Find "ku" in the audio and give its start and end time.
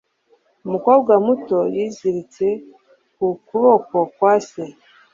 3.15-3.25